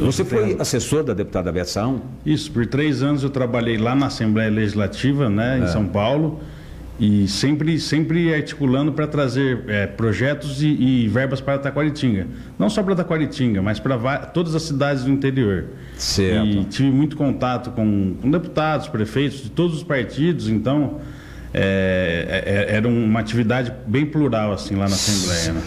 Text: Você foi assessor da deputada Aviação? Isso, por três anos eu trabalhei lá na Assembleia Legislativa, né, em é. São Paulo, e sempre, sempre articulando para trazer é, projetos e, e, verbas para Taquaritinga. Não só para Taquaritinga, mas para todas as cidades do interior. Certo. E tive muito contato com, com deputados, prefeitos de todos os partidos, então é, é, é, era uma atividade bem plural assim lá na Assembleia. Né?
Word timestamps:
Você 0.00 0.24
foi 0.24 0.56
assessor 0.58 1.02
da 1.02 1.14
deputada 1.14 1.50
Aviação? 1.50 2.02
Isso, 2.24 2.50
por 2.50 2.66
três 2.66 3.02
anos 3.02 3.22
eu 3.22 3.30
trabalhei 3.30 3.76
lá 3.76 3.94
na 3.94 4.06
Assembleia 4.06 4.50
Legislativa, 4.50 5.28
né, 5.28 5.58
em 5.58 5.64
é. 5.64 5.66
São 5.66 5.86
Paulo, 5.86 6.40
e 6.98 7.28
sempre, 7.28 7.78
sempre 7.78 8.34
articulando 8.34 8.92
para 8.92 9.06
trazer 9.06 9.64
é, 9.68 9.86
projetos 9.86 10.62
e, 10.62 10.68
e, 10.68 11.08
verbas 11.08 11.40
para 11.40 11.58
Taquaritinga. 11.58 12.26
Não 12.58 12.70
só 12.70 12.82
para 12.82 12.96
Taquaritinga, 12.96 13.60
mas 13.60 13.78
para 13.78 14.18
todas 14.18 14.54
as 14.54 14.62
cidades 14.62 15.04
do 15.04 15.10
interior. 15.10 15.66
Certo. 15.96 16.46
E 16.46 16.64
tive 16.64 16.90
muito 16.90 17.16
contato 17.16 17.70
com, 17.72 18.14
com 18.20 18.30
deputados, 18.30 18.88
prefeitos 18.88 19.42
de 19.42 19.50
todos 19.50 19.76
os 19.76 19.82
partidos, 19.82 20.48
então 20.48 20.98
é, 21.52 22.44
é, 22.44 22.74
é, 22.74 22.76
era 22.76 22.88
uma 22.88 23.20
atividade 23.20 23.72
bem 23.86 24.04
plural 24.04 24.52
assim 24.52 24.74
lá 24.74 24.88
na 24.88 24.94
Assembleia. 24.94 25.52
Né? 25.52 25.62